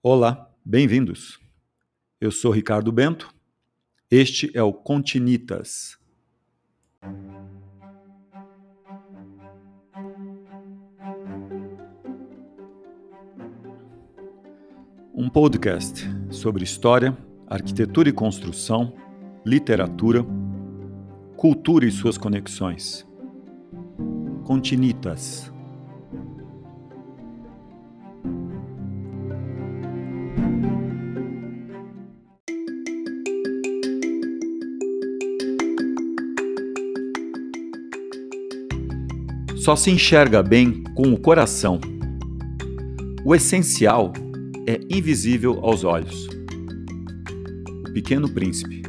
Olá, 0.00 0.48
bem-vindos. 0.64 1.40
Eu 2.20 2.30
sou 2.30 2.52
Ricardo 2.52 2.92
Bento. 2.92 3.34
Este 4.08 4.48
é 4.56 4.62
o 4.62 4.72
Continitas. 4.72 5.98
Um 15.12 15.28
podcast 15.28 16.08
sobre 16.30 16.62
história, 16.62 17.18
arquitetura 17.48 18.08
e 18.08 18.12
construção, 18.12 18.94
literatura, 19.44 20.24
cultura 21.36 21.84
e 21.84 21.90
suas 21.90 22.16
conexões. 22.16 23.04
Continitas. 24.44 25.52
Só 39.58 39.74
se 39.74 39.90
enxerga 39.90 40.42
bem 40.42 40.84
com 40.94 41.12
o 41.12 41.18
coração. 41.18 41.80
O 43.24 43.34
essencial 43.34 44.12
é 44.66 44.78
invisível 44.88 45.58
aos 45.64 45.82
olhos. 45.82 46.28
O 47.88 47.92
Pequeno 47.92 48.32
Príncipe. 48.32 48.82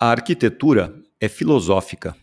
A 0.00 0.10
arquitetura 0.10 0.98
é 1.20 1.28
filosófica. 1.28 2.16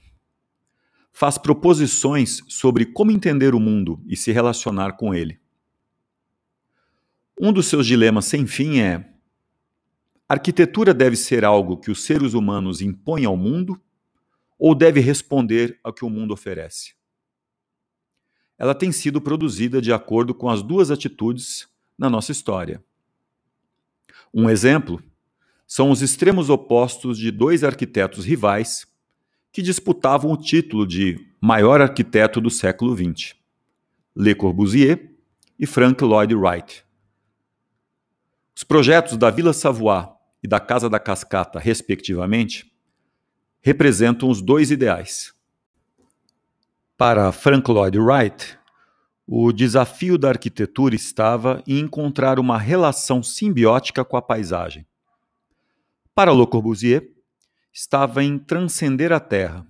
Faz 1.14 1.38
proposições 1.38 2.42
sobre 2.50 2.86
como 2.86 3.12
entender 3.12 3.54
o 3.54 3.60
mundo 3.60 4.02
e 4.08 4.18
se 4.18 4.32
relacionar 4.32 4.94
com 4.94 5.14
ele. 5.14 5.40
Um 7.40 7.54
dos 7.54 7.68
seus 7.68 7.86
dilemas 7.86 8.26
sem 8.26 8.48
fim 8.48 8.80
é 8.80 9.15
arquitetura 10.28 10.94
deve 10.94 11.16
ser 11.16 11.46
algo 11.46 11.78
que 11.78 11.92
os 11.92 12.04
seres 12.04 12.34
humanos 12.34 12.82
impõem 12.82 13.26
ao 13.26 13.38
mundo 13.38 13.80
ou 14.58 14.74
deve 14.74 15.00
responder 15.00 15.80
ao 15.84 15.94
que 15.94 16.04
o 16.04 16.10
mundo 16.10 16.34
oferece? 16.34 16.94
Ela 18.58 18.74
tem 18.74 18.92
sido 18.92 19.22
produzida 19.22 19.82
de 19.82 19.92
acordo 19.92 20.34
com 20.34 20.50
as 20.50 20.64
duas 20.64 20.90
atitudes 20.90 21.68
na 21.98 22.10
nossa 22.10 22.32
história. 22.32 22.84
Um 24.34 24.50
exemplo 24.50 25.02
são 25.68 25.90
os 25.92 26.02
extremos 26.02 26.50
opostos 26.50 27.18
de 27.18 27.32
dois 27.32 27.64
arquitetos 27.64 28.26
rivais 28.26 28.88
que 29.52 29.62
disputavam 29.62 30.32
o 30.32 30.38
título 30.38 30.86
de 30.86 31.18
maior 31.42 31.82
arquiteto 31.82 32.40
do 32.40 32.50
século 32.50 32.96
XX: 32.96 33.36
Le 34.16 34.36
Corbusier 34.36 35.16
e 35.58 35.66
Frank 35.66 36.04
Lloyd 36.04 36.36
Wright. 36.36 36.84
Os 38.56 38.64
projetos 38.64 39.18
da 39.18 39.30
Vila 39.30 39.54
Savoie 39.54 40.15
e 40.46 40.48
da 40.48 40.60
Casa 40.60 40.88
da 40.88 41.00
Cascata, 41.00 41.58
respectivamente, 41.58 42.72
representam 43.62 44.30
os 44.30 44.44
dois 44.44 44.70
ideais. 44.70 45.34
Para 46.96 47.32
Frank 47.32 47.70
Lloyd 47.70 47.98
Wright, 47.98 48.56
o 49.26 49.52
desafio 49.52 50.20
da 50.20 50.30
arquitetura 50.30 50.94
estava 50.94 51.64
em 51.66 51.80
encontrar 51.80 52.38
uma 52.38 52.60
relação 52.60 53.24
simbiótica 53.24 54.06
com 54.06 54.18
a 54.18 54.22
paisagem. 54.22 54.86
Para 56.14 56.32
Le 56.32 56.46
Corbusier, 56.46 57.10
estava 57.74 58.24
em 58.24 58.38
transcender 58.38 59.12
a 59.12 59.20
Terra, 59.20 59.66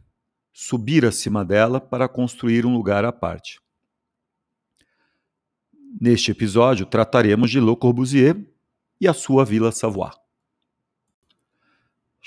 subir 0.51 1.05
acima 1.05 1.45
dela 1.45 1.79
para 1.79 2.09
construir 2.09 2.65
um 2.65 2.73
lugar 2.73 3.05
à 3.05 3.13
parte. 3.13 3.61
Neste 6.01 6.31
episódio, 6.31 6.85
trataremos 6.85 7.49
de 7.49 7.61
Le 7.61 7.77
Corbusier 7.77 8.35
e 8.99 9.07
a 9.07 9.13
sua 9.13 9.45
Vila 9.45 9.71
Savoie. 9.71 10.24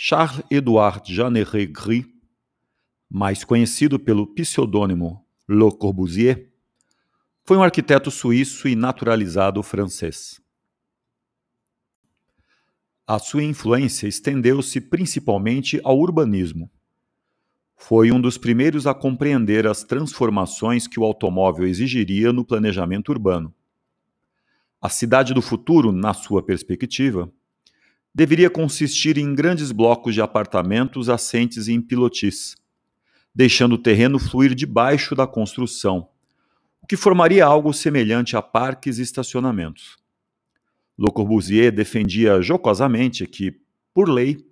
Charles-Édouard 0.01 1.03
Jeanneret 1.07 1.67
Gris, 1.67 2.07
mais 3.11 3.43
conhecido 3.43 3.99
pelo 3.99 4.29
pseudônimo 4.29 5.27
Le 5.49 5.73
Corbusier, 5.73 6.53
foi 7.45 7.57
um 7.57 7.65
arquiteto 7.65 8.09
suíço 8.09 8.69
e 8.69 8.77
naturalizado 8.77 9.61
francês. 9.61 10.41
A 13.05 13.19
sua 13.19 13.43
influência 13.43 14.07
estendeu-se 14.07 14.81
principalmente 14.81 15.81
ao 15.83 15.99
urbanismo. 15.99 16.71
Foi 17.77 18.13
um 18.13 18.21
dos 18.21 18.39
primeiros 18.39 18.87
a 18.87 18.95
compreender 18.95 19.67
as 19.67 19.83
transformações 19.83 20.87
que 20.87 21.01
o 21.01 21.05
automóvel 21.05 21.67
exigiria 21.67 22.33
no 22.33 22.45
planejamento 22.45 23.09
urbano. 23.09 23.53
A 24.81 24.89
cidade 24.89 25.35
do 25.35 25.43
futuro, 25.43 25.91
na 25.91 26.15
sua 26.15 26.41
perspectiva, 26.41 27.29
deveria 28.19 28.51
consistir 28.51 29.17
em 29.17 29.33
grandes 29.33 29.71
blocos 29.71 30.13
de 30.13 30.21
apartamentos 30.21 31.09
assentes 31.09 31.69
em 31.69 31.81
pilotis, 31.81 32.57
deixando 33.33 33.77
o 33.77 33.79
terreno 33.79 34.19
fluir 34.19 34.57
debaixo 34.57 35.15
da 35.15 35.25
construção, 35.25 36.09
o 36.83 36.87
que 36.89 36.97
formaria 36.97 37.47
algo 37.47 37.73
semelhante 37.73 38.37
a 38.37 38.43
parques 38.43 38.99
e 38.99 39.03
estacionamentos. 39.03 39.97
Le 40.99 41.13
Corbusier 41.13 41.71
defendia 41.71 42.43
jocosamente 42.43 43.25
que, 43.25 43.61
por 43.95 44.09
lei, 44.09 44.45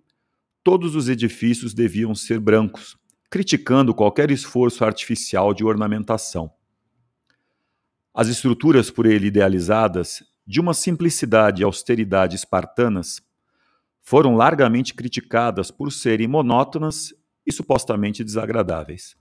todos 0.62 0.94
os 0.94 1.08
edifícios 1.08 1.74
deviam 1.74 2.14
ser 2.14 2.38
brancos, 2.38 2.96
criticando 3.28 3.92
qualquer 3.92 4.30
esforço 4.30 4.84
artificial 4.84 5.52
de 5.52 5.64
ornamentação. 5.64 6.52
As 8.14 8.28
estruturas 8.28 8.92
por 8.92 9.06
ele 9.06 9.26
idealizadas, 9.26 10.22
de 10.46 10.60
uma 10.60 10.72
simplicidade 10.72 11.62
e 11.62 11.64
austeridade 11.64 12.36
espartanas, 12.36 13.25
foram 14.08 14.36
largamente 14.36 14.94
criticadas 14.94 15.68
por 15.68 15.90
serem 15.90 16.28
monótonas 16.28 17.12
e 17.44 17.50
supostamente 17.50 18.22
desagradáveis. 18.22 19.16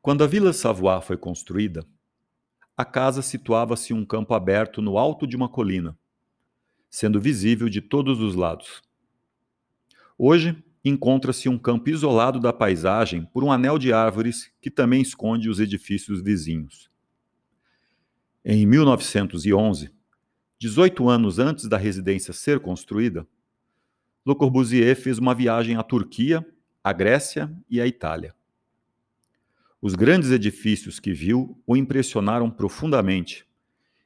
Quando 0.00 0.24
a 0.24 0.26
Vila 0.26 0.54
Savoie 0.54 1.02
foi 1.02 1.18
construída, 1.18 1.86
a 2.76 2.84
casa 2.84 3.22
situava-se 3.22 3.92
em 3.92 3.96
um 3.96 4.04
campo 4.04 4.34
aberto 4.34 4.80
no 4.80 4.98
alto 4.98 5.26
de 5.26 5.36
uma 5.36 5.48
colina, 5.48 5.96
sendo 6.88 7.20
visível 7.20 7.68
de 7.68 7.80
todos 7.80 8.20
os 8.20 8.34
lados. 8.34 8.82
Hoje, 10.18 10.62
encontra-se 10.84 11.48
um 11.48 11.58
campo 11.58 11.90
isolado 11.90 12.40
da 12.40 12.52
paisagem 12.52 13.24
por 13.26 13.44
um 13.44 13.52
anel 13.52 13.78
de 13.78 13.92
árvores 13.92 14.52
que 14.60 14.70
também 14.70 15.00
esconde 15.00 15.48
os 15.48 15.60
edifícios 15.60 16.22
vizinhos. 16.22 16.90
Em 18.44 18.66
1911, 18.66 19.90
18 20.58 21.08
anos 21.08 21.38
antes 21.38 21.68
da 21.68 21.76
residência 21.76 22.32
ser 22.32 22.60
construída, 22.60 23.26
Le 24.26 24.34
Corbusier 24.34 24.96
fez 24.96 25.18
uma 25.18 25.34
viagem 25.34 25.76
à 25.76 25.82
Turquia, 25.82 26.44
à 26.82 26.92
Grécia 26.92 27.52
e 27.68 27.80
à 27.80 27.86
Itália. 27.86 28.34
Os 29.84 29.96
grandes 29.96 30.30
edifícios 30.30 31.00
que 31.00 31.12
viu 31.12 31.60
o 31.66 31.76
impressionaram 31.76 32.48
profundamente 32.48 33.44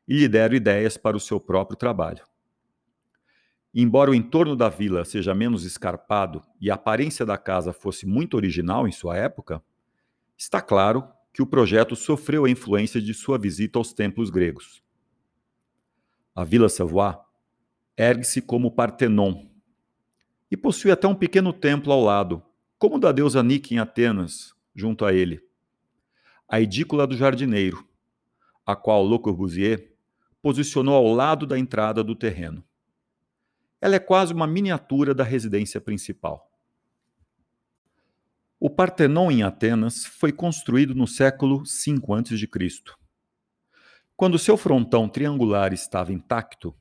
e 0.09 0.17
lhe 0.17 0.27
deram 0.27 0.57
ideias 0.57 0.97
para 0.97 1.19
o 1.19 1.21
seu 1.21 1.39
próprio 1.39 1.77
trabalho. 1.77 2.25
Embora 3.75 4.11
o 4.11 4.15
entorno 4.15 4.57
da 4.57 4.71
vila 4.71 5.05
seja 5.05 5.35
menos 5.35 5.65
escarpado 5.65 6.43
e 6.59 6.71
a 6.71 6.77
aparência 6.77 7.27
da 7.27 7.37
casa 7.37 7.75
fosse 7.75 8.07
muito 8.07 8.39
original 8.39 8.89
em 8.89 8.93
sua 8.93 9.19
época, 9.19 9.63
está 10.35 10.63
claro 10.63 11.07
que 11.31 11.43
o 11.43 11.47
projeto 11.47 11.95
sofreu 11.95 12.47
a 12.47 12.51
influência 12.51 12.99
de 12.99 13.13
sua 13.13 13.37
visita 13.37 13.79
aos 13.79 13.93
templos 13.93 14.31
gregos. 14.31 14.83
A 16.35 16.43
Vila 16.43 16.71
Savoie 16.71 17.19
ergue-se 17.99 18.41
como 18.41 18.71
Partenon 18.71 19.45
e 20.51 20.57
possui 20.57 20.91
até 20.91 21.07
um 21.07 21.15
pequeno 21.15 21.53
templo 21.53 21.93
ao 21.93 22.01
lado, 22.01 22.43
como 22.79 22.97
o 22.97 22.99
da 22.99 23.13
deusa 23.13 23.43
Nike 23.43 23.75
em 23.75 23.79
Atenas, 23.79 24.55
junto 24.75 25.05
a 25.05 25.13
ele 25.13 25.46
a 26.49 26.61
edícula 26.61 27.07
do 27.07 27.17
jardineiro, 27.17 27.87
a 28.65 28.77
qual 28.77 29.09
Le 29.09 29.19
Corbusier 29.19 29.93
posicionou 30.41 30.95
ao 30.95 31.13
lado 31.13 31.47
da 31.47 31.59
entrada 31.59 32.05
do 32.05 32.15
terreno. 32.15 32.65
Ela 33.81 33.97
é 33.97 33.99
quase 33.99 34.33
uma 34.33 34.47
miniatura 34.47 35.15
da 35.15 35.25
residência 35.25 35.81
principal. 35.81 36.51
O 38.59 38.71
Partenon 38.71 39.31
em 39.31 39.43
Atenas 39.43 40.07
foi 40.07 40.33
construído 40.33 40.95
no 40.95 41.07
século 41.07 41.59
V 41.59 42.01
a.C. 42.15 42.79
Quando 44.17 44.39
seu 44.39 44.57
frontão 44.57 45.09
triangular 45.09 45.73
estava 45.75 46.13
intacto, 46.13 46.75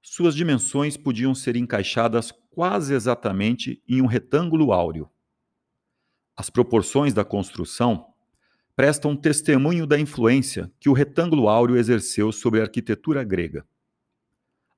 suas 0.00 0.34
dimensões 0.34 0.96
podiam 0.96 1.34
ser 1.34 1.56
encaixadas 1.56 2.32
quase 2.50 2.94
exatamente 2.94 3.82
em 3.86 4.00
um 4.00 4.06
retângulo 4.06 4.72
áureo. 4.72 5.10
As 6.34 6.48
proporções 6.48 7.12
da 7.12 7.24
construção 7.24 8.07
prestam 8.78 9.16
testemunho 9.16 9.88
da 9.88 9.98
influência 9.98 10.70
que 10.78 10.88
o 10.88 10.92
retângulo 10.92 11.48
áureo 11.48 11.76
exerceu 11.76 12.30
sobre 12.30 12.60
a 12.60 12.62
arquitetura 12.62 13.24
grega. 13.24 13.66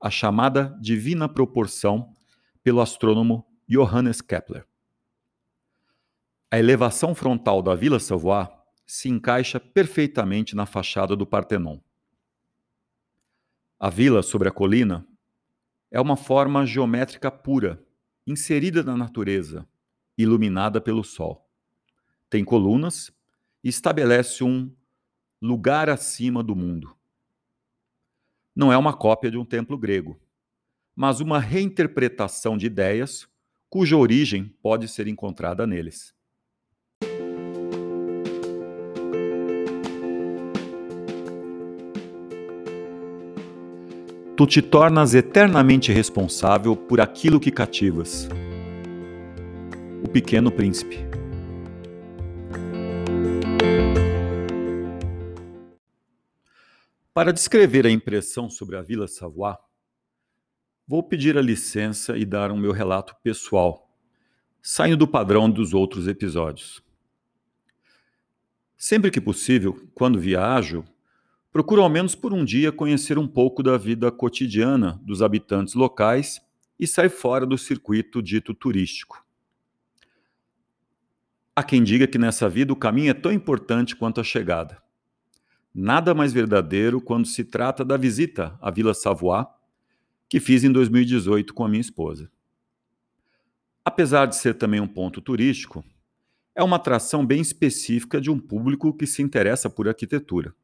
A 0.00 0.08
chamada 0.08 0.74
divina 0.80 1.28
proporção 1.28 2.16
pelo 2.62 2.80
astrônomo 2.80 3.46
Johannes 3.68 4.22
Kepler. 4.22 4.66
A 6.50 6.58
elevação 6.58 7.14
frontal 7.14 7.60
da 7.60 7.74
Vila 7.74 8.00
Savoie 8.00 8.48
se 8.86 9.10
encaixa 9.10 9.60
perfeitamente 9.60 10.56
na 10.56 10.64
fachada 10.64 11.14
do 11.14 11.26
Partenon. 11.26 11.78
A 13.78 13.90
vila 13.90 14.22
sobre 14.22 14.48
a 14.48 14.50
colina 14.50 15.06
é 15.90 16.00
uma 16.00 16.16
forma 16.16 16.64
geométrica 16.64 17.30
pura, 17.30 17.84
inserida 18.26 18.82
na 18.82 18.96
natureza, 18.96 19.68
iluminada 20.16 20.80
pelo 20.80 21.04
sol. 21.04 21.46
Tem 22.30 22.42
colunas 22.42 23.12
estabelece 23.68 24.42
um 24.42 24.70
lugar 25.40 25.88
acima 25.88 26.42
do 26.42 26.56
mundo. 26.56 26.96
Não 28.54 28.72
é 28.72 28.76
uma 28.76 28.92
cópia 28.92 29.30
de 29.30 29.38
um 29.38 29.44
templo 29.44 29.76
grego, 29.78 30.20
mas 30.94 31.20
uma 31.20 31.38
reinterpretação 31.38 32.56
de 32.56 32.66
ideias 32.66 33.28
cuja 33.68 33.96
origem 33.96 34.54
pode 34.62 34.88
ser 34.88 35.06
encontrada 35.06 35.66
neles. 35.66 36.14
tu 44.40 44.46
te 44.46 44.62
tornas 44.62 45.12
eternamente 45.12 45.92
responsável 45.92 46.74
por 46.74 46.98
aquilo 46.98 47.38
que 47.38 47.50
cativas. 47.50 48.26
O 50.02 50.08
Pequeno 50.08 50.50
Príncipe. 50.50 51.19
Para 57.12 57.32
descrever 57.32 57.86
a 57.86 57.90
impressão 57.90 58.48
sobre 58.48 58.76
a 58.76 58.82
Vila 58.82 59.08
Savoie, 59.08 59.56
vou 60.86 61.02
pedir 61.02 61.36
a 61.36 61.42
licença 61.42 62.16
e 62.16 62.24
dar 62.24 62.50
um 62.50 62.56
meu 62.56 62.72
relato 62.72 63.14
pessoal, 63.22 63.90
saindo 64.62 64.98
do 64.98 65.08
padrão 65.08 65.50
dos 65.50 65.74
outros 65.74 66.06
episódios. 66.06 66.82
Sempre 68.76 69.10
que 69.10 69.20
possível, 69.20 69.88
quando 69.94 70.18
viajo, 70.18 70.84
Procuro 71.52 71.82
ao 71.82 71.90
menos 71.90 72.14
por 72.14 72.32
um 72.32 72.44
dia 72.44 72.70
conhecer 72.70 73.18
um 73.18 73.26
pouco 73.26 73.60
da 73.60 73.76
vida 73.76 74.10
cotidiana 74.12 75.00
dos 75.02 75.20
habitantes 75.20 75.74
locais 75.74 76.40
e 76.78 76.86
sair 76.86 77.10
fora 77.10 77.44
do 77.44 77.58
circuito 77.58 78.22
dito 78.22 78.54
turístico. 78.54 79.24
Há 81.56 81.64
quem 81.64 81.82
diga 81.82 82.06
que 82.06 82.18
nessa 82.18 82.48
vida 82.48 82.72
o 82.72 82.76
caminho 82.76 83.10
é 83.10 83.14
tão 83.14 83.32
importante 83.32 83.96
quanto 83.96 84.20
a 84.20 84.24
chegada. 84.24 84.80
Nada 85.74 86.14
mais 86.14 86.32
verdadeiro 86.32 87.00
quando 87.00 87.26
se 87.26 87.44
trata 87.44 87.84
da 87.84 87.96
visita 87.96 88.58
à 88.60 88.70
Vila 88.70 88.92
Savoie, 88.92 89.46
que 90.28 90.40
fiz 90.40 90.64
em 90.64 90.72
2018 90.72 91.54
com 91.54 91.64
a 91.64 91.68
minha 91.68 91.80
esposa. 91.80 92.30
Apesar 93.84 94.26
de 94.26 94.36
ser 94.36 94.54
também 94.54 94.80
um 94.80 94.86
ponto 94.86 95.20
turístico, 95.20 95.84
é 96.54 96.62
uma 96.62 96.76
atração 96.76 97.24
bem 97.24 97.40
específica 97.40 98.20
de 98.20 98.30
um 98.30 98.38
público 98.38 98.92
que 98.92 99.06
se 99.06 99.22
interessa 99.22 99.70
por 99.70 99.88
arquitetura. 99.88 100.54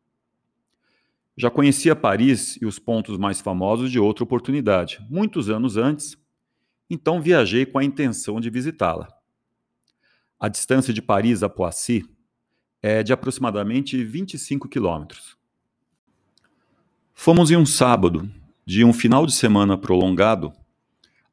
Já 1.37 1.51
conhecia 1.51 1.95
Paris 1.95 2.57
e 2.61 2.67
os 2.67 2.79
pontos 2.79 3.17
mais 3.19 3.41
famosos 3.41 3.91
de 3.91 3.99
outra 3.99 4.25
oportunidade, 4.25 5.05
muitos 5.09 5.51
anos 5.51 5.77
antes, 5.77 6.17
então 6.89 7.21
viajei 7.21 7.67
com 7.67 7.79
a 7.79 7.85
intenção 7.85 8.41
de 8.41 8.51
visitá-la. 8.51 9.09
A 10.39 10.49
distância 10.49 10.93
de 10.93 11.03
Paris 11.03 11.43
a 11.43 11.49
Poissy 11.49 12.05
é 12.89 13.03
de 13.03 13.13
aproximadamente 13.13 14.05
25 14.05 14.69
quilômetros. 14.69 15.37
Fomos 17.13 17.51
em 17.51 17.57
um 17.57 17.67
sábado, 17.67 18.31
de 18.65 18.85
um 18.85 18.93
final 18.93 19.27
de 19.27 19.35
semana 19.35 19.77
prolongado, 19.77 20.53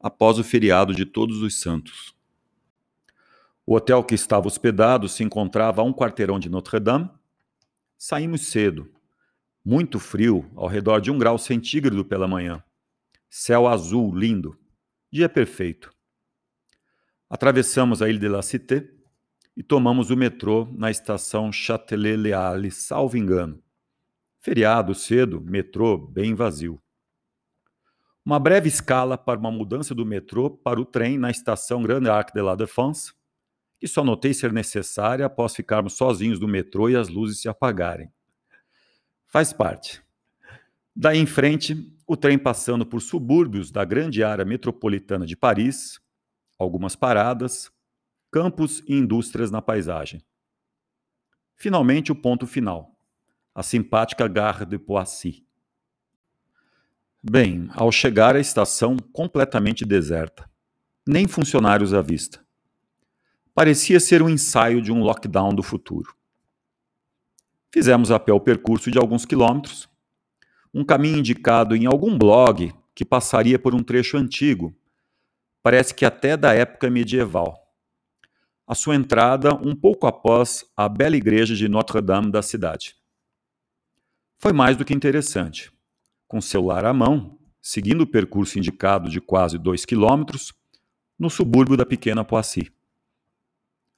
após 0.00 0.36
o 0.40 0.42
feriado 0.42 0.92
de 0.92 1.06
Todos 1.06 1.42
os 1.42 1.60
Santos. 1.60 2.12
O 3.64 3.76
hotel 3.76 4.02
que 4.02 4.16
estava 4.16 4.48
hospedado 4.48 5.08
se 5.08 5.22
encontrava 5.22 5.80
a 5.80 5.84
um 5.84 5.92
quarteirão 5.92 6.40
de 6.40 6.48
Notre-Dame. 6.48 7.08
Saímos 7.96 8.48
cedo, 8.48 8.92
muito 9.64 10.00
frio, 10.00 10.50
ao 10.56 10.66
redor 10.66 11.00
de 11.00 11.12
um 11.12 11.18
grau 11.18 11.38
centígrado 11.38 12.04
pela 12.04 12.26
manhã. 12.26 12.64
Céu 13.30 13.68
azul 13.68 14.12
lindo. 14.12 14.58
Dia 15.08 15.28
perfeito. 15.28 15.94
Atravessamos 17.30 18.02
a 18.02 18.08
Ilha 18.08 18.18
de 18.18 18.28
la 18.28 18.42
Cité 18.42 18.92
e 19.56 19.62
tomamos 19.62 20.10
o 20.10 20.16
metrô 20.16 20.68
na 20.72 20.90
estação 20.90 21.52
Châtelet-Léal, 21.52 22.70
salvo 22.70 23.16
engano. 23.16 23.62
Feriado 24.40 24.94
cedo, 24.94 25.40
metrô 25.40 25.96
bem 25.96 26.34
vazio. 26.34 26.80
Uma 28.24 28.38
breve 28.38 28.68
escala 28.68 29.16
para 29.16 29.38
uma 29.38 29.50
mudança 29.50 29.94
do 29.94 30.04
metrô 30.04 30.50
para 30.50 30.80
o 30.80 30.84
trem 30.84 31.18
na 31.18 31.30
estação 31.30 31.82
Grande 31.82 32.08
Arc 32.08 32.32
de 32.32 32.40
la 32.40 32.54
Défense, 32.54 33.12
que 33.78 33.86
só 33.86 34.02
notei 34.02 34.32
ser 34.32 34.52
necessária 34.52 35.26
após 35.26 35.54
ficarmos 35.54 35.94
sozinhos 35.94 36.40
no 36.40 36.48
metrô 36.48 36.88
e 36.88 36.96
as 36.96 37.08
luzes 37.08 37.40
se 37.40 37.48
apagarem. 37.48 38.10
Faz 39.26 39.52
parte. 39.52 40.02
Daí 40.96 41.18
em 41.18 41.26
frente, 41.26 41.92
o 42.06 42.16
trem 42.16 42.38
passando 42.38 42.86
por 42.86 43.00
subúrbios 43.00 43.70
da 43.70 43.84
grande 43.84 44.22
área 44.24 44.44
metropolitana 44.44 45.26
de 45.26 45.36
Paris, 45.36 46.00
algumas 46.58 46.96
paradas, 46.96 47.70
campos 48.34 48.82
e 48.88 48.96
indústrias 48.96 49.48
na 49.52 49.62
paisagem. 49.62 50.20
Finalmente, 51.54 52.10
o 52.10 52.16
ponto 52.16 52.48
final, 52.48 52.98
a 53.54 53.62
simpática 53.62 54.26
Gare 54.26 54.66
de 54.66 54.76
Poissy. 54.76 55.46
Bem, 57.22 57.68
ao 57.74 57.92
chegar 57.92 58.34
à 58.34 58.40
estação 58.40 58.96
completamente 59.12 59.84
deserta, 59.84 60.50
nem 61.06 61.28
funcionários 61.28 61.94
à 61.94 62.02
vista. 62.02 62.44
Parecia 63.54 64.00
ser 64.00 64.20
um 64.20 64.28
ensaio 64.28 64.82
de 64.82 64.90
um 64.90 65.04
lockdown 65.04 65.54
do 65.54 65.62
futuro. 65.62 66.12
Fizemos 67.72 68.10
a 68.10 68.18
pé 68.18 68.32
o 68.32 68.40
percurso 68.40 68.90
de 68.90 68.98
alguns 68.98 69.24
quilômetros, 69.24 69.88
um 70.74 70.84
caminho 70.84 71.18
indicado 71.18 71.76
em 71.76 71.86
algum 71.86 72.18
blog 72.18 72.74
que 72.96 73.04
passaria 73.04 73.60
por 73.60 73.76
um 73.76 73.82
trecho 73.84 74.16
antigo, 74.16 74.76
parece 75.62 75.94
que 75.94 76.04
até 76.04 76.36
da 76.36 76.52
época 76.52 76.90
medieval. 76.90 77.63
A 78.66 78.74
sua 78.74 78.94
entrada 78.94 79.54
um 79.54 79.74
pouco 79.74 80.06
após 80.06 80.64
a 80.76 80.88
bela 80.88 81.16
igreja 81.16 81.54
de 81.54 81.68
Notre-Dame 81.68 82.30
da 82.30 82.42
cidade. 82.42 82.96
Foi 84.38 84.52
mais 84.52 84.76
do 84.76 84.84
que 84.84 84.94
interessante. 84.94 85.72
Com 86.26 86.40
celular 86.40 86.84
à 86.84 86.92
mão, 86.92 87.38
seguindo 87.60 88.02
o 88.02 88.06
percurso 88.06 88.58
indicado 88.58 89.10
de 89.10 89.20
quase 89.20 89.58
dois 89.58 89.84
quilômetros, 89.84 90.52
no 91.18 91.28
subúrbio 91.30 91.76
da 91.76 91.86
pequena 91.86 92.24
Poissy. 92.24 92.72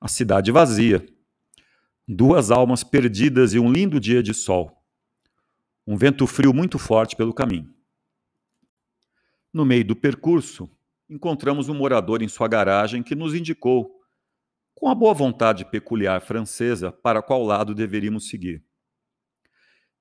A 0.00 0.08
cidade 0.08 0.52
vazia, 0.52 1.06
Duas 2.08 2.52
almas 2.52 2.84
perdidas 2.84 3.52
e 3.52 3.58
um 3.58 3.68
lindo 3.68 3.98
dia 3.98 4.22
de 4.22 4.32
sol. 4.32 4.80
Um 5.84 5.96
vento 5.96 6.24
frio 6.24 6.54
muito 6.54 6.78
forte 6.78 7.16
pelo 7.16 7.34
caminho. 7.34 7.74
No 9.52 9.64
meio 9.64 9.84
do 9.84 9.96
percurso, 9.96 10.70
encontramos 11.10 11.68
um 11.68 11.74
morador 11.74 12.22
em 12.22 12.28
sua 12.28 12.46
garagem 12.46 13.02
que 13.02 13.16
nos 13.16 13.34
indicou, 13.34 13.95
com 14.76 14.88
a 14.90 14.94
boa 14.94 15.14
vontade 15.14 15.64
peculiar 15.64 16.20
francesa, 16.20 16.92
para 16.92 17.22
qual 17.22 17.42
lado 17.42 17.74
deveríamos 17.74 18.28
seguir. 18.28 18.62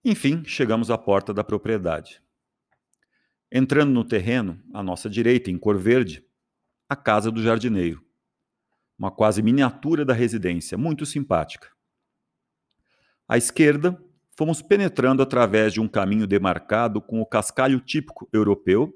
Enfim, 0.03 0.43
chegamos 0.45 0.91
à 0.91 0.97
porta 0.97 1.33
da 1.33 1.43
propriedade. 1.43 2.21
Entrando 3.49 3.91
no 3.91 4.03
terreno, 4.03 4.61
à 4.73 4.83
nossa 4.83 5.09
direita, 5.09 5.49
em 5.49 5.57
cor 5.57 5.77
verde, 5.77 6.23
a 6.89 6.95
casa 6.95 7.31
do 7.31 7.41
jardineiro. 7.41 8.05
Uma 8.99 9.09
quase 9.09 9.41
miniatura 9.41 10.03
da 10.03 10.13
residência, 10.13 10.77
muito 10.77 11.05
simpática. 11.05 11.69
À 13.27 13.37
esquerda, 13.37 13.97
fomos 14.37 14.61
penetrando 14.61 15.23
através 15.23 15.71
de 15.71 15.79
um 15.79 15.87
caminho 15.87 16.27
demarcado 16.27 17.01
com 17.01 17.21
o 17.21 17.25
cascalho 17.25 17.79
típico 17.79 18.29
europeu 18.33 18.93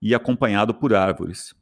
e 0.00 0.14
acompanhado 0.14 0.74
por 0.74 0.94
árvores, 0.94 1.54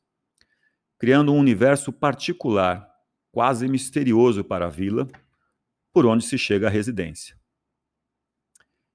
criando 0.99 1.33
um 1.33 1.39
universo 1.39 1.93
particular, 1.93 2.90
quase 3.33 3.69
misterioso 3.69 4.45
para 4.45 4.67
a 4.67 4.71
vila, 4.71 5.09
por 5.93 6.07
onde 6.07 6.25
se 6.25 6.39
chega 6.39 6.67
à 6.67 6.71
residência. 6.71 7.39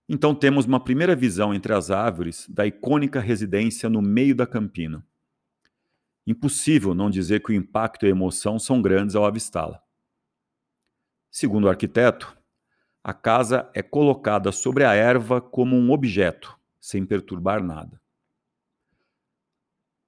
Então 0.07 0.35
temos 0.35 0.65
uma 0.65 0.79
primeira 0.79 1.15
visão 1.15 1.53
entre 1.53 1.73
as 1.73 1.89
árvores 1.89 2.47
da 2.47 2.65
icônica 2.65 3.19
residência 3.19 3.89
no 3.89 4.01
meio 4.01 4.35
da 4.35 4.45
campina. 4.45 5.05
Impossível 6.27 6.93
não 6.93 7.09
dizer 7.09 7.41
que 7.41 7.51
o 7.51 7.55
impacto 7.55 8.05
e 8.05 8.07
a 8.07 8.11
emoção 8.11 8.59
são 8.59 8.81
grandes 8.81 9.15
ao 9.15 9.25
avistá-la. 9.25 9.81
Segundo 11.31 11.65
o 11.65 11.69
arquiteto, 11.69 12.37
a 13.03 13.13
casa 13.13 13.69
é 13.73 13.83
colocada 13.83 14.51
sobre 14.51 14.83
a 14.83 14.93
erva 14.93 15.39
como 15.41 15.75
um 15.75 15.91
objeto, 15.91 16.57
sem 16.79 17.05
perturbar 17.05 17.63
nada. 17.63 18.01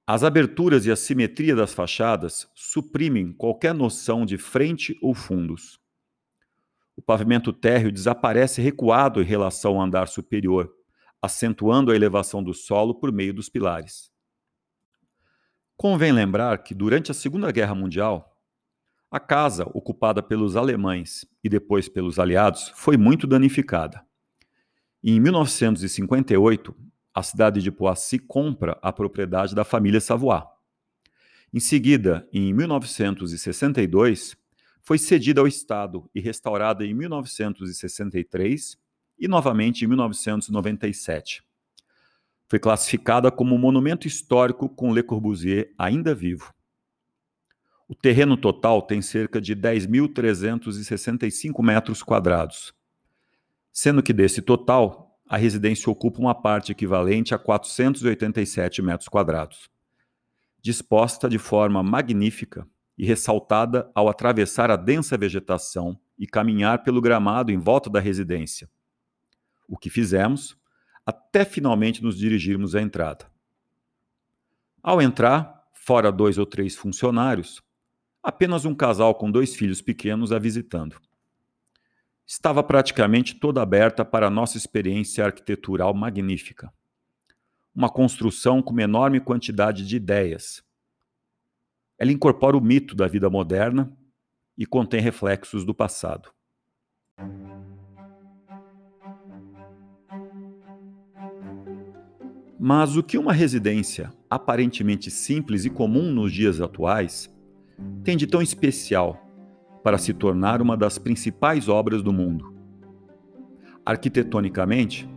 As 0.09 0.23
aberturas 0.23 0.85
e 0.85 0.91
a 0.91 0.95
simetria 0.95 1.53
das 1.53 1.73
fachadas 1.73 2.49
suprimem 2.55 3.33
qualquer 3.33 3.73
noção 3.73 4.25
de 4.25 4.37
frente 4.37 4.97
ou 5.01 5.13
fundos. 5.13 5.81
O 6.95 7.01
pavimento 7.01 7.51
térreo 7.51 7.91
desaparece 7.91 8.61
recuado 8.61 9.21
em 9.21 9.25
relação 9.25 9.75
ao 9.75 9.81
andar 9.81 10.07
superior, 10.07 10.73
acentuando 11.21 11.91
a 11.91 11.95
elevação 11.95 12.41
do 12.41 12.53
solo 12.53 12.95
por 12.95 13.11
meio 13.11 13.33
dos 13.33 13.49
pilares. 13.49 14.09
Convém 15.75 16.13
lembrar 16.13 16.59
que, 16.59 16.73
durante 16.73 17.11
a 17.11 17.13
Segunda 17.13 17.51
Guerra 17.51 17.75
Mundial, 17.75 18.33
a 19.11 19.19
casa, 19.19 19.69
ocupada 19.73 20.23
pelos 20.23 20.55
alemães 20.55 21.25
e 21.43 21.49
depois 21.49 21.89
pelos 21.89 22.17
aliados, 22.17 22.71
foi 22.75 22.95
muito 22.95 23.27
danificada. 23.27 24.05
Em 25.03 25.19
1958, 25.19 26.73
a 27.17 27.23
cidade 27.23 27.63
de 27.63 27.71
Poissy 27.71 28.19
compra 28.19 28.77
a 28.79 28.93
propriedade 28.93 29.55
da 29.55 29.63
família 29.63 29.99
Savoy. 29.99 30.43
Em 31.51 31.59
seguida, 31.59 32.29
em 32.31 32.53
1962, 32.53 34.37
foi 34.83 34.99
cedida 34.99 35.41
ao 35.41 35.47
Estado 35.47 36.07
e 36.13 36.19
restaurada 36.19 36.85
em 36.85 36.93
1963 36.93 38.77
e 39.17 39.27
novamente 39.27 39.83
em 39.83 39.87
1997. 39.87 41.41
Foi 42.47 42.59
classificada 42.59 43.31
como 43.31 43.57
monumento 43.57 44.07
histórico 44.07 44.69
com 44.69 44.93
Le 44.93 45.01
Corbusier 45.01 45.73
ainda 45.75 46.13
vivo. 46.13 46.53
O 47.87 47.95
terreno 47.95 48.37
total 48.37 48.83
tem 48.83 49.01
cerca 49.01 49.41
de 49.41 49.55
10.365 49.55 51.63
metros 51.63 52.03
quadrados, 52.03 52.75
sendo 53.73 54.03
que 54.03 54.13
desse 54.13 54.39
total, 54.39 55.06
a 55.27 55.37
residência 55.37 55.91
ocupa 55.91 56.19
uma 56.19 56.33
parte 56.33 56.71
equivalente 56.71 57.35
a 57.35 57.37
487 57.37 58.81
metros 58.81 59.09
quadrados, 59.09 59.69
disposta 60.61 61.27
de 61.27 61.37
forma 61.37 61.83
magnífica 61.83 62.67
e 62.97 63.05
ressaltada 63.05 63.91
ao 63.93 64.07
atravessar 64.07 64.71
a 64.71 64.75
densa 64.75 65.17
vegetação 65.17 65.99
e 66.17 66.25
caminhar 66.25 66.83
pelo 66.83 67.01
gramado 67.01 67.51
em 67.51 67.57
volta 67.57 67.89
da 67.89 67.99
residência. 67.99 68.69
O 69.67 69.77
que 69.77 69.89
fizemos 69.89 70.57
até 71.05 71.45
finalmente 71.45 72.03
nos 72.03 72.17
dirigirmos 72.17 72.75
à 72.75 72.81
entrada. 72.81 73.25
Ao 74.83 75.01
entrar, 75.01 75.63
fora 75.73 76.11
dois 76.11 76.37
ou 76.37 76.45
três 76.45 76.75
funcionários, 76.75 77.61
apenas 78.21 78.65
um 78.65 78.75
casal 78.75 79.15
com 79.15 79.31
dois 79.31 79.55
filhos 79.55 79.81
pequenos 79.81 80.31
a 80.31 80.39
visitando. 80.39 80.99
Estava 82.29 82.61
praticamente 82.61 83.35
toda 83.35 83.61
aberta 83.61 84.03
para 84.03 84.27
a 84.27 84.29
nossa 84.29 84.57
experiência 84.57 85.23
arquitetural 85.23 85.93
magnífica. 85.93 86.69
Uma 87.73 87.89
construção 87.89 88.61
com 88.61 88.71
uma 88.71 88.83
enorme 88.83 89.21
quantidade 89.21 89.87
de 89.87 89.95
ideias, 89.95 90.61
ela 91.97 92.11
incorpora 92.11 92.57
o 92.57 92.61
mito 92.61 92.93
da 92.93 93.07
vida 93.07 93.29
moderna 93.29 93.97
e 94.57 94.65
contém 94.65 94.99
reflexos 94.99 95.63
do 95.63 95.73
passado. 95.73 96.29
Mas 102.59 102.97
o 102.97 103.03
que 103.03 103.17
uma 103.17 103.31
residência 103.31 104.11
aparentemente 104.29 105.09
simples 105.09 105.63
e 105.63 105.69
comum 105.69 106.11
nos 106.11 106.33
dias 106.33 106.59
atuais 106.59 107.33
tem 108.03 108.17
de 108.17 108.27
tão 108.27 108.41
especial 108.41 109.26
para 109.87 109.97
se 109.97 110.13
tornar 110.13 110.61
uma 110.61 110.75
das 110.75 110.97
principais 110.97 111.69
obras 111.69 112.03
do 112.03 112.11
mundo? 112.11 112.53
Arquitetonicamente, 113.85 115.09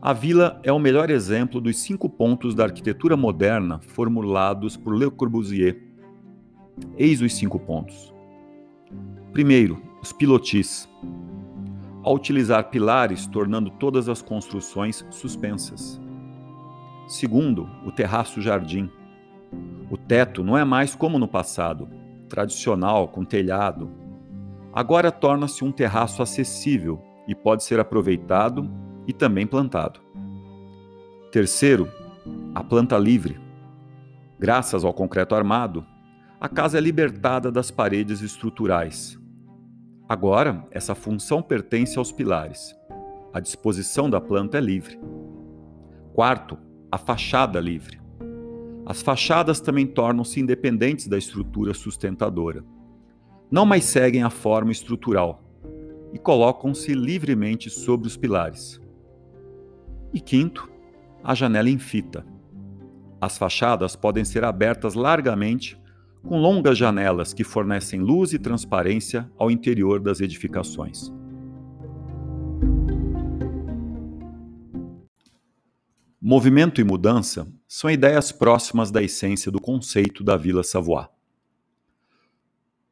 a 0.00 0.14
vila 0.14 0.58
é 0.62 0.72
o 0.72 0.78
melhor 0.78 1.10
exemplo 1.10 1.60
dos 1.60 1.80
cinco 1.80 2.08
pontos 2.08 2.54
da 2.54 2.64
arquitetura 2.64 3.14
moderna 3.14 3.78
formulados 3.78 4.74
por 4.74 4.96
Le 4.96 5.10
Corbusier 5.10 5.82
Eis 6.96 7.20
os 7.20 7.34
cinco 7.34 7.58
pontos. 7.58 8.14
Primeiro, 9.34 9.82
os 10.00 10.14
pilotis. 10.14 10.88
Ao 12.02 12.14
utilizar 12.14 12.70
pilares, 12.70 13.26
tornando 13.26 13.68
todas 13.68 14.08
as 14.08 14.22
construções 14.22 15.04
suspensas. 15.10 16.00
Segundo, 17.06 17.68
o 17.84 17.92
terraço-jardim. 17.92 18.90
O 19.90 19.98
teto 19.98 20.42
não 20.42 20.56
é 20.56 20.64
mais 20.64 20.94
como 20.94 21.18
no 21.18 21.28
passado, 21.28 21.99
tradicional, 22.30 23.08
com 23.08 23.24
telhado. 23.24 23.90
Agora 24.72 25.10
torna-se 25.10 25.64
um 25.64 25.72
terraço 25.72 26.22
acessível 26.22 27.02
e 27.26 27.34
pode 27.34 27.64
ser 27.64 27.80
aproveitado 27.80 28.70
e 29.06 29.12
também 29.12 29.46
plantado. 29.46 30.00
Terceiro, 31.32 31.90
a 32.54 32.62
planta 32.62 32.96
livre. 32.96 33.38
Graças 34.38 34.84
ao 34.84 34.94
concreto 34.94 35.34
armado, 35.34 35.84
a 36.40 36.48
casa 36.48 36.78
é 36.78 36.80
libertada 36.80 37.52
das 37.52 37.70
paredes 37.70 38.22
estruturais. 38.22 39.18
Agora, 40.08 40.66
essa 40.70 40.94
função 40.94 41.42
pertence 41.42 41.98
aos 41.98 42.10
pilares. 42.10 42.74
A 43.32 43.40
disposição 43.40 44.08
da 44.08 44.20
planta 44.20 44.58
é 44.58 44.60
livre. 44.60 44.98
Quarto, 46.14 46.56
a 46.90 46.98
fachada 46.98 47.60
livre. 47.60 47.99
As 48.90 49.02
fachadas 49.02 49.60
também 49.60 49.86
tornam-se 49.86 50.40
independentes 50.40 51.06
da 51.06 51.16
estrutura 51.16 51.72
sustentadora. 51.72 52.64
Não 53.48 53.64
mais 53.64 53.84
seguem 53.84 54.24
a 54.24 54.30
forma 54.30 54.72
estrutural 54.72 55.44
e 56.12 56.18
colocam-se 56.18 56.92
livremente 56.92 57.70
sobre 57.70 58.08
os 58.08 58.16
pilares. 58.16 58.80
E 60.12 60.20
quinto, 60.20 60.68
a 61.22 61.36
janela 61.36 61.70
em 61.70 61.78
fita. 61.78 62.26
As 63.20 63.38
fachadas 63.38 63.94
podem 63.94 64.24
ser 64.24 64.42
abertas 64.42 64.94
largamente 64.94 65.80
com 66.24 66.40
longas 66.40 66.76
janelas 66.76 67.32
que 67.32 67.44
fornecem 67.44 68.00
luz 68.00 68.32
e 68.32 68.40
transparência 68.40 69.30
ao 69.38 69.52
interior 69.52 70.00
das 70.00 70.20
edificações. 70.20 71.12
Movimento 76.20 76.80
e 76.80 76.84
mudança 76.84 77.46
são 77.72 77.88
ideias 77.88 78.32
próximas 78.32 78.90
da 78.90 79.00
essência 79.00 79.48
do 79.48 79.60
conceito 79.60 80.24
da 80.24 80.36
Vila 80.36 80.64
Savoie. 80.64 81.06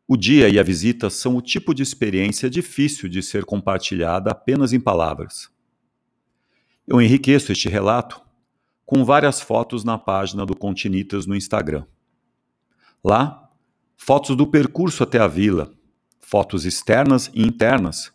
O 0.07 0.17
dia 0.17 0.49
e 0.49 0.57
a 0.57 0.63
visita 0.63 1.11
são 1.11 1.37
o 1.37 1.43
tipo 1.43 1.75
de 1.75 1.83
experiência 1.83 2.49
difícil 2.49 3.09
de 3.09 3.21
ser 3.21 3.45
compartilhada 3.45 4.31
apenas 4.31 4.73
em 4.73 4.79
palavras. 4.79 5.51
Eu 6.87 7.03
enriqueço 7.03 7.51
este 7.51 7.69
relato 7.69 8.23
com 8.87 9.05
várias 9.05 9.41
fotos 9.41 9.83
na 9.83 9.99
página 9.99 10.47
do 10.47 10.55
Continitas 10.55 11.27
no 11.27 11.35
Instagram. 11.35 11.85
Lá, 13.03 13.51
fotos 13.97 14.37
do 14.37 14.47
percurso 14.47 15.03
até 15.03 15.19
a 15.19 15.27
vila, 15.27 15.75
fotos 16.21 16.65
externas 16.65 17.29
e 17.35 17.43
internas, 17.43 18.13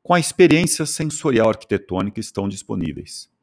com 0.00 0.14
a 0.14 0.20
experiência 0.20 0.86
sensorial 0.86 1.48
arquitetônica 1.48 2.20
estão 2.20 2.48
disponíveis. 2.48 3.33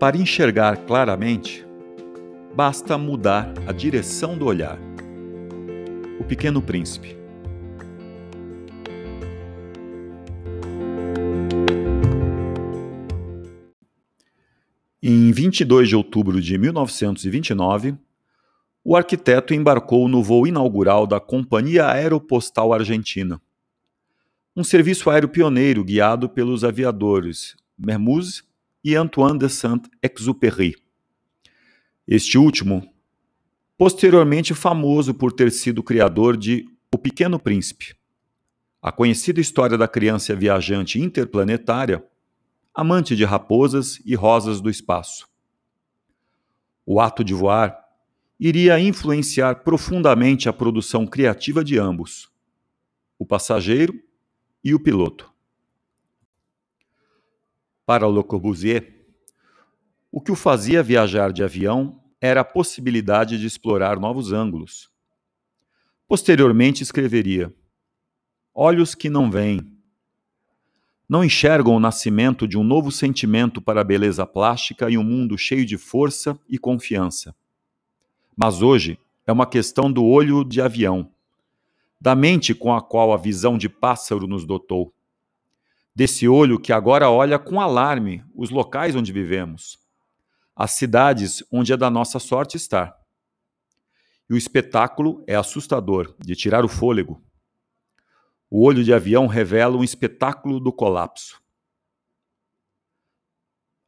Para 0.00 0.16
enxergar 0.16 0.78
claramente, 0.86 1.62
basta 2.56 2.96
mudar 2.96 3.52
a 3.66 3.72
direção 3.72 4.34
do 4.38 4.46
olhar. 4.46 4.78
O 6.18 6.24
Pequeno 6.24 6.62
Príncipe. 6.62 7.18
Em 15.02 15.30
22 15.32 15.90
de 15.90 15.96
outubro 15.96 16.40
de 16.40 16.56
1929, 16.56 17.94
o 18.82 18.96
arquiteto 18.96 19.52
embarcou 19.52 20.08
no 20.08 20.22
voo 20.22 20.46
inaugural 20.46 21.06
da 21.06 21.20
Companhia 21.20 21.86
Aeropostal 21.86 22.72
Argentina, 22.72 23.38
um 24.56 24.64
serviço 24.64 25.10
aéreo 25.10 25.28
pioneiro 25.28 25.84
guiado 25.84 26.26
pelos 26.26 26.64
aviadores 26.64 27.54
Mermoz 27.76 28.48
e 28.82 28.96
Antoine 28.96 29.38
de 29.38 29.48
Saint-Exupéry. 29.48 30.74
Este 32.06 32.38
último, 32.38 32.92
posteriormente 33.76 34.54
famoso 34.54 35.14
por 35.14 35.32
ter 35.32 35.52
sido 35.52 35.82
criador 35.82 36.36
de 36.36 36.66
O 36.92 36.98
Pequeno 36.98 37.38
Príncipe, 37.38 37.94
a 38.82 38.90
conhecida 38.90 39.40
história 39.40 39.76
da 39.76 39.86
criança 39.86 40.34
viajante 40.34 40.98
interplanetária 40.98 42.04
amante 42.74 43.14
de 43.14 43.24
raposas 43.24 44.00
e 44.04 44.14
rosas 44.14 44.60
do 44.60 44.70
espaço. 44.70 45.28
O 46.86 47.00
ato 47.00 47.22
de 47.22 47.34
voar 47.34 47.78
iria 48.38 48.80
influenciar 48.80 49.56
profundamente 49.56 50.48
a 50.48 50.52
produção 50.52 51.06
criativa 51.06 51.62
de 51.62 51.78
ambos, 51.78 52.30
o 53.18 53.26
passageiro 53.26 53.92
e 54.64 54.74
o 54.74 54.80
piloto. 54.80 55.29
Para 57.86 58.08
Le 58.08 58.22
Corbusier, 58.22 59.00
o 60.12 60.20
que 60.20 60.32
o 60.32 60.36
fazia 60.36 60.82
viajar 60.82 61.32
de 61.32 61.42
avião 61.42 62.00
era 62.20 62.42
a 62.42 62.44
possibilidade 62.44 63.38
de 63.38 63.46
explorar 63.46 63.98
novos 63.98 64.32
ângulos. 64.32 64.90
Posteriormente 66.06 66.82
escreveria: 66.82 67.54
Olhos 68.54 68.94
que 68.94 69.08
não 69.08 69.30
veem, 69.30 69.80
não 71.08 71.24
enxergam 71.24 71.74
o 71.74 71.80
nascimento 71.80 72.46
de 72.46 72.56
um 72.56 72.62
novo 72.62 72.92
sentimento 72.92 73.60
para 73.60 73.80
a 73.80 73.84
beleza 73.84 74.24
plástica 74.24 74.88
em 74.90 74.96
um 74.96 75.02
mundo 75.02 75.36
cheio 75.36 75.66
de 75.66 75.76
força 75.76 76.38
e 76.48 76.56
confiança. 76.56 77.34
Mas 78.36 78.62
hoje 78.62 78.96
é 79.26 79.32
uma 79.32 79.46
questão 79.46 79.90
do 79.90 80.04
olho 80.04 80.44
de 80.44 80.60
avião, 80.60 81.10
da 82.00 82.14
mente 82.14 82.54
com 82.54 82.72
a 82.72 82.80
qual 82.80 83.12
a 83.12 83.16
visão 83.16 83.58
de 83.58 83.68
pássaro 83.68 84.26
nos 84.26 84.44
dotou, 84.44 84.94
desse 85.94 86.28
olho 86.28 86.58
que 86.58 86.72
agora 86.72 87.10
olha 87.10 87.38
com 87.38 87.60
alarme 87.60 88.24
os 88.34 88.50
locais 88.50 88.94
onde 88.94 89.12
vivemos, 89.12 89.78
as 90.54 90.72
cidades 90.72 91.42
onde 91.52 91.72
é 91.72 91.76
da 91.76 91.90
nossa 91.90 92.18
sorte 92.18 92.56
estar. 92.56 92.94
E 94.28 94.34
o 94.34 94.36
espetáculo 94.36 95.24
é 95.26 95.34
assustador, 95.34 96.14
de 96.20 96.36
tirar 96.36 96.64
o 96.64 96.68
fôlego. 96.68 97.22
O 98.48 98.64
olho 98.64 98.84
de 98.84 98.92
avião 98.92 99.26
revela 99.26 99.76
um 99.76 99.84
espetáculo 99.84 100.60
do 100.60 100.72
colapso. 100.72 101.40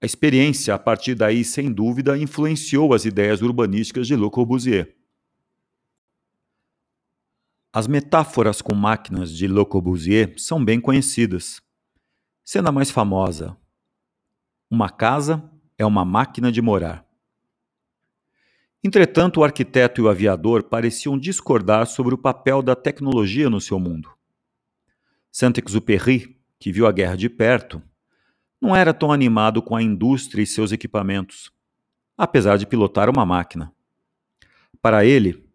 A 0.02 0.06
experiência, 0.06 0.74
a 0.74 0.78
partir 0.80 1.14
daí, 1.14 1.44
sem 1.44 1.72
dúvida, 1.72 2.18
influenciou 2.18 2.92
as 2.92 3.04
ideias 3.04 3.40
urbanísticas 3.40 4.06
de 4.08 4.16
Le 4.16 4.28
Corbusier. 4.30 4.96
As 7.72 7.86
metáforas 7.86 8.60
com 8.60 8.74
máquinas 8.74 9.32
de 9.32 9.46
Le 9.46 9.64
Corbusier 9.64 10.34
são 10.38 10.64
bem 10.64 10.80
conhecidas. 10.80 11.62
Sendo 12.44 12.68
a 12.68 12.72
mais 12.72 12.90
famosa, 12.90 13.56
uma 14.68 14.90
casa 14.90 15.48
é 15.78 15.86
uma 15.86 16.04
máquina 16.04 16.50
de 16.50 16.60
morar. 16.60 17.06
Entretanto, 18.82 19.40
o 19.40 19.44
arquiteto 19.44 20.00
e 20.00 20.04
o 20.04 20.08
aviador 20.08 20.64
pareciam 20.64 21.16
discordar 21.16 21.86
sobre 21.86 22.14
o 22.14 22.18
papel 22.18 22.60
da 22.60 22.74
tecnologia 22.74 23.48
no 23.48 23.60
seu 23.60 23.78
mundo. 23.78 24.10
Saint-Exupéry, 25.30 26.36
que 26.58 26.72
viu 26.72 26.84
a 26.86 26.92
guerra 26.92 27.16
de 27.16 27.28
perto, 27.28 27.80
não 28.60 28.74
era 28.74 28.92
tão 28.92 29.12
animado 29.12 29.62
com 29.62 29.76
a 29.76 29.82
indústria 29.82 30.42
e 30.42 30.46
seus 30.46 30.72
equipamentos, 30.72 31.52
apesar 32.18 32.56
de 32.56 32.66
pilotar 32.66 33.08
uma 33.08 33.24
máquina. 33.24 33.72
Para 34.80 35.04
ele, 35.04 35.48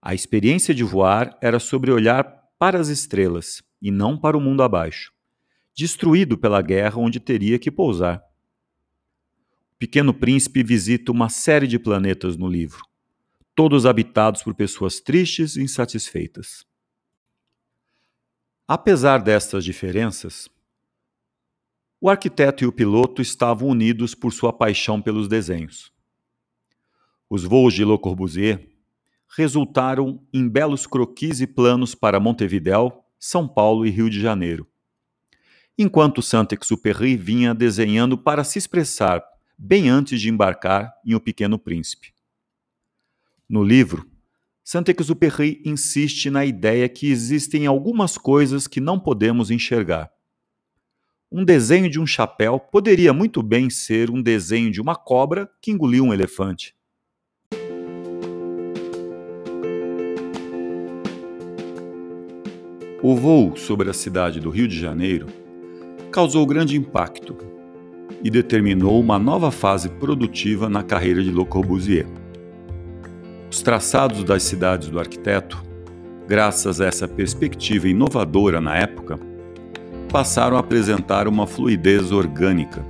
a 0.00 0.12
experiência 0.14 0.74
de 0.74 0.84
voar 0.84 1.38
era 1.40 1.58
sobre 1.58 1.90
olhar 1.90 2.50
para 2.58 2.78
as 2.78 2.88
estrelas 2.88 3.62
e 3.80 3.90
não 3.90 4.18
para 4.18 4.36
o 4.36 4.40
mundo 4.40 4.62
abaixo, 4.62 5.13
destruído 5.74 6.38
pela 6.38 6.62
guerra 6.62 6.98
onde 6.98 7.18
teria 7.18 7.58
que 7.58 7.70
pousar. 7.70 8.22
O 9.72 9.78
Pequeno 9.78 10.14
Príncipe 10.14 10.62
visita 10.62 11.10
uma 11.10 11.28
série 11.28 11.66
de 11.66 11.78
planetas 11.78 12.36
no 12.36 12.46
livro, 12.46 12.84
todos 13.54 13.84
habitados 13.84 14.42
por 14.42 14.54
pessoas 14.54 15.00
tristes 15.00 15.56
e 15.56 15.62
insatisfeitas. 15.62 16.64
Apesar 18.66 19.18
destas 19.18 19.64
diferenças, 19.64 20.48
o 22.00 22.08
arquiteto 22.08 22.64
e 22.64 22.66
o 22.66 22.72
piloto 22.72 23.20
estavam 23.20 23.68
unidos 23.68 24.14
por 24.14 24.32
sua 24.32 24.52
paixão 24.52 25.02
pelos 25.02 25.26
desenhos. 25.26 25.92
Os 27.28 27.44
voos 27.44 27.74
de 27.74 27.84
Le 27.84 27.98
Corbusier 27.98 28.68
resultaram 29.36 30.24
em 30.32 30.48
belos 30.48 30.86
croquis 30.86 31.40
e 31.40 31.46
planos 31.46 31.94
para 31.94 32.20
Montevidéu, 32.20 33.04
São 33.18 33.48
Paulo 33.48 33.84
e 33.84 33.90
Rio 33.90 34.08
de 34.08 34.20
Janeiro. 34.20 34.68
Enquanto 35.76 36.22
Saint-Exupéry 36.22 37.16
vinha 37.16 37.54
desenhando 37.54 38.16
para 38.16 38.44
se 38.44 38.58
expressar 38.58 39.22
bem 39.58 39.88
antes 39.88 40.20
de 40.20 40.28
embarcar 40.28 40.92
em 41.04 41.14
O 41.14 41.20
Pequeno 41.20 41.58
Príncipe. 41.58 42.12
No 43.48 43.62
livro, 43.62 44.08
Saint-Exupéry 44.62 45.62
insiste 45.64 46.30
na 46.30 46.44
ideia 46.44 46.88
que 46.88 47.10
existem 47.10 47.66
algumas 47.66 48.16
coisas 48.16 48.66
que 48.66 48.80
não 48.80 48.98
podemos 48.98 49.50
enxergar 49.50 50.14
um 51.36 51.44
desenho 51.44 51.90
de 51.90 51.98
um 51.98 52.06
chapéu 52.06 52.60
poderia 52.60 53.12
muito 53.12 53.42
bem 53.42 53.68
ser 53.68 54.08
um 54.08 54.22
desenho 54.22 54.70
de 54.70 54.80
uma 54.80 54.94
cobra 54.94 55.50
que 55.60 55.72
engoliu 55.72 56.04
um 56.04 56.14
elefante. 56.14 56.76
O 63.02 63.16
voo 63.16 63.56
sobre 63.56 63.90
a 63.90 63.92
cidade 63.92 64.38
do 64.38 64.48
Rio 64.48 64.68
de 64.68 64.78
Janeiro 64.78 65.26
causou 66.14 66.46
grande 66.46 66.76
impacto 66.76 67.36
e 68.22 68.30
determinou 68.30 69.00
uma 69.00 69.18
nova 69.18 69.50
fase 69.50 69.88
produtiva 69.88 70.68
na 70.68 70.80
carreira 70.80 71.20
de 71.20 71.32
Le 71.32 71.44
Corbusier. 71.44 72.06
Os 73.50 73.60
traçados 73.62 74.22
das 74.22 74.44
cidades 74.44 74.86
do 74.86 75.00
arquiteto, 75.00 75.60
graças 76.28 76.80
a 76.80 76.86
essa 76.86 77.08
perspectiva 77.08 77.88
inovadora 77.88 78.60
na 78.60 78.76
época, 78.76 79.18
passaram 80.08 80.56
a 80.56 80.60
apresentar 80.60 81.26
uma 81.26 81.48
fluidez 81.48 82.12
orgânica, 82.12 82.86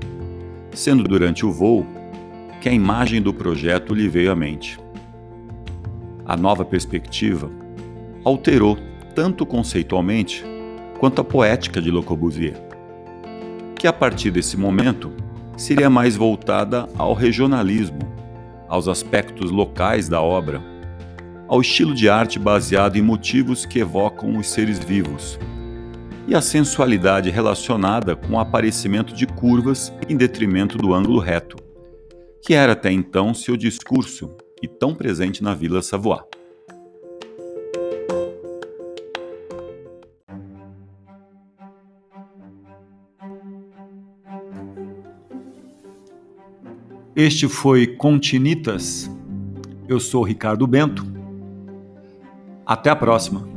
sendo 0.75 1.03
durante 1.03 1.47
o 1.47 1.51
voo 1.51 1.87
que 2.61 2.69
a 2.69 2.73
imagem 2.75 3.23
do 3.23 3.33
projeto 3.33 3.95
lhe 3.95 4.07
veio 4.07 4.33
à 4.33 4.37
mente. 4.37 4.79
A 6.27 6.37
nova 6.37 6.63
perspectiva 6.63 7.51
alterou 8.23 8.77
tanto 9.15 9.47
conceitualmente 9.47 10.45
quanto 10.99 11.23
a 11.23 11.25
poética 11.25 11.81
de 11.81 11.91
Le 11.91 12.03
Corbusier, 12.03 12.64
que 13.85 13.89
a 13.89 13.93
partir 13.93 14.31
desse 14.31 14.57
momento 14.57 15.13
seria 15.59 15.91
mais 15.91 16.17
voltada 16.17 16.89
ao 16.97 17.13
regionalismo, 17.13 17.99
aos 18.67 18.89
aspectos 18.89 19.51
locais 19.51 20.09
da 20.09 20.23
obra, 20.23 20.63
ao 21.47 21.61
estilo 21.61 21.95
de 21.95 22.09
arte 22.09 22.39
baseado 22.39 22.97
em 22.97 23.03
motivos 23.03 23.67
que 23.67 23.81
evocam 23.81 24.39
os 24.39 24.49
seres 24.49 24.79
vivos 24.79 25.39
e 26.27 26.35
a 26.35 26.41
sensualidade 26.41 27.29
relacionada 27.29 28.17
com 28.17 28.33
o 28.33 28.39
aparecimento 28.39 29.13
de 29.13 29.27
curvas 29.27 29.93
em 30.09 30.17
detrimento 30.17 30.79
do 30.79 30.95
ângulo 30.95 31.19
reto, 31.19 31.59
que 32.43 32.55
era 32.55 32.73
até 32.73 32.91
então 32.91 33.35
seu 33.35 33.55
discurso 33.55 34.35
e 34.63 34.67
tão 34.67 34.95
presente 34.95 35.45
na 35.45 35.53
Vila 35.53 35.83
Savoie. 35.83 36.34
Este 47.17 47.47
foi 47.47 47.87
Continitas. 47.87 49.09
Eu 49.87 50.01
sou 50.01 50.25
Ricardo 50.25 50.67
Bento. 50.67 51.07
Até 52.67 52.91
a 52.91 52.97
próxima. 52.97 53.54